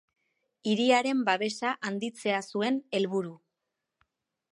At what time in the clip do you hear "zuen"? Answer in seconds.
2.53-2.81